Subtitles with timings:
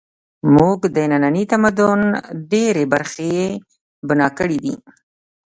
[0.45, 1.99] زموږ د ننني تمدن
[2.51, 3.47] ډېرې برخې یې
[4.07, 4.75] بنا کړې دي